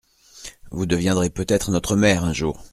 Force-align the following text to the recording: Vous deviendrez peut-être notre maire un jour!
Vous 0.71 0.87
deviendrez 0.87 1.29
peut-être 1.29 1.69
notre 1.69 1.95
maire 1.95 2.23
un 2.25 2.33
jour! 2.33 2.65